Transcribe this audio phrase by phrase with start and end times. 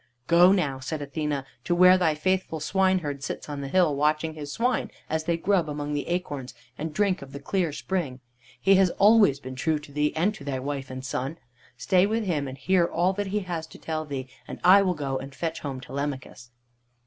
[0.25, 4.51] "Go now," said Athene, "to where thy faithful swineherd sits on the hill, watching his
[4.51, 8.19] swine as they grub among the acorns and drink of the clear spring.
[8.59, 11.37] He has always been true to thee and to thy wife and son.
[11.77, 14.09] Stay with him and hear all that he has to tell,
[14.47, 16.49] and I will go and fetch home Telemachus."